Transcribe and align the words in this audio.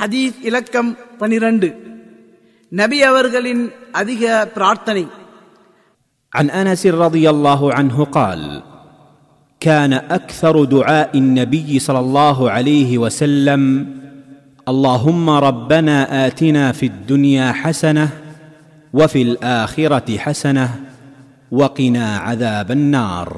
ஹதீஸ் 0.00 0.36
இலக்கம் 0.48 0.90
பனிரண்டு 1.22 1.68
நபி 2.72 2.98
அவர்களின் 3.10 3.64
அதிக 4.00 4.22
பிரார்த்தனை 4.56 5.04
عن 6.32 6.46
انس 6.52 6.82
رضي 7.04 7.24
الله 7.30 7.60
عنه 7.74 7.96
قال 8.16 8.40
كان 9.60 9.92
اكثر 10.18 10.54
دعاء 10.66 11.10
النبي 11.18 11.70
صلى 11.78 11.98
الله 11.98 12.38
عليه 12.50 12.90
وسلم 12.98 13.62
اللهم 14.66 15.26
ربنا 15.48 15.96
اتنا 16.26 16.64
في 16.72 16.86
الدنيا 16.86 17.52
حسنه 17.52 18.08
وفي 18.94 19.20
الاخره 19.22 20.08
حسنه 20.18 20.68
وقنا 21.52 22.06
عذاب 22.18 22.68
النار 22.70 23.30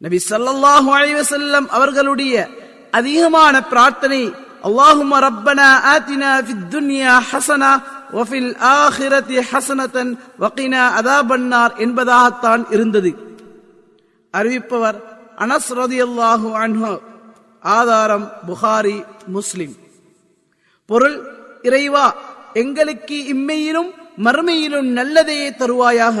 நபி 0.00 0.18
ஸல்லல்லாஹு 0.30 0.88
அலைஹி 0.98 1.16
வஸல்லம் 1.22 1.66
அவர்களுடைய 1.70 2.34
அதிகமான 2.92 3.54
பிரார்த்தனை 3.72 4.20
اللهم 4.67 5.11
ربنا 5.27 5.67
آتنا 5.95 6.31
في 6.41 6.51
الدنيا 6.59 7.15
حسنة 7.29 7.71
وفي 8.17 8.37
الآخرة 8.45 9.29
حسنة 9.49 9.95
وقنا 10.41 10.81
عذاب 10.95 11.29
النار 11.39 11.69
என்பதாகத்தான் 11.85 12.63
இருந்தது. 12.75 13.11
அறிவிப்பவர் 14.33 14.97
அனஸ் 15.43 15.71
ரதியல்லாஹு 15.81 16.49
அன்ஹு 16.63 16.93
ஆதாரம் 17.77 18.25
புகாரி 18.47 18.97
முஸ்லிம் 19.35 19.75
பொருள் 20.89 21.17
இறைவா 21.67 22.07
எங்களுக்கு 22.61 23.17
இம்மையிலும் 23.33 23.91
மறுமையிலும் 24.25 24.89
நல்லதையே 24.97 25.49
தருவாயாக. 25.61 26.17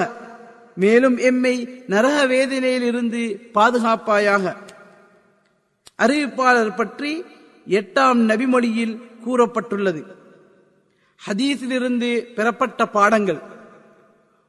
மேலும் 0.83 1.17
எம்மை 1.29 1.55
நரக 1.93 2.15
வேதனையிலிருந்து 2.33 3.21
பாதுகாப்பாயாக. 3.57 4.45
அறிவிப்பாளர் 6.03 6.77
பற்றி 6.81 7.11
எட்டாம் 7.67 8.19
நபிமொழியில் 8.29 9.01
கூறப்பட்டுள்ளது. 9.25 10.03
ஹதீஸிலிருந்து 11.27 12.21
பெறப்பட்ட 12.35 12.85
பாடங்கள். 12.85 13.39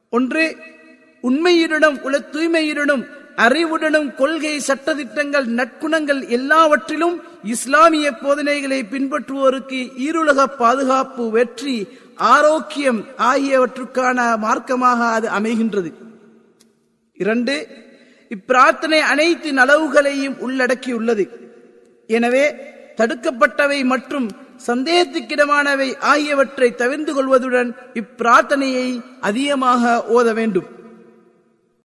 ஒன்று 0.09 0.55
உண்மையுடனும் 1.23 1.97
உல 2.03 2.15
தூய்மையுடனும் 2.33 3.05
அறிவுடனும் 3.35 4.15
கொள்கை 4.15 4.61
சட்டதிட்டங்கள் 4.67 5.45
நற்குணங்கள் 5.45 6.27
எல்லாவற்றிலும் 6.27 7.21
இஸ்லாமிய 7.43 8.11
போதனைகளை 8.11 8.83
பின்பற்றுவோருக்கு 8.83 9.79
ஈருலக 10.07 10.45
பாதுகாப்பு 10.57 11.29
வெற்றி 11.29 11.87
ஆரோக்கியம் 12.15 13.05
ஆகியவற்றுக்கான 13.17 14.37
மார்க்கமாக 14.37 14.99
அது 15.11 15.29
அமைகின்றது. 15.29 15.93
இரண்டு 17.13 17.67
இப்பிரார்த்தனை 18.29 18.99
அனைத்து 18.99 19.53
நலவுகளையும் 19.53 20.35
உள்ளடக்கியுள்ளது. 20.47 21.29
எனவே 22.07 22.53
தடுக்கப்பட்டவை 22.97 23.79
மற்றும் 23.85 24.27
சந்தேகத்துக்கிடமானவை 24.67 25.89
ஆகியவற்றை 26.11 26.69
தவிர்ந்து 26.75 27.11
கொள்வதுடன் 27.13 27.69
இப்பிரார்த்தனையை 28.01 28.87
அதிகமாக 29.21 30.03
ஓத 30.17 30.33
வேண்டும். 30.33 30.67